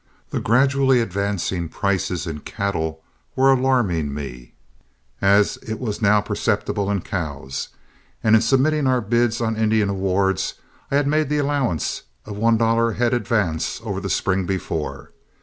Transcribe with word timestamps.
The 0.31 0.39
gradually 0.39 0.99
advancing 0.99 1.69
prices 1.69 2.25
in 2.25 2.39
cattle 2.39 3.03
were 3.35 3.51
alarming 3.53 4.11
me, 4.15 4.55
as 5.21 5.57
it 5.57 5.79
was 5.79 6.01
now 6.01 6.19
perceptible 6.21 6.89
in 6.89 7.01
cows, 7.01 7.69
and 8.23 8.35
in 8.35 8.41
submitting 8.41 8.87
our 8.87 8.99
bids 8.99 9.41
on 9.41 9.55
Indian 9.55 9.89
awards 9.89 10.55
I 10.89 10.95
had 10.95 11.05
made 11.05 11.29
the 11.29 11.37
allowance 11.37 12.01
of 12.25 12.35
one 12.35 12.57
dollar 12.57 12.89
a 12.89 12.95
head 12.95 13.13
advance 13.13 13.79
over 13.83 13.99
the 13.99 14.09
spring 14.09 14.47
before. 14.47 15.11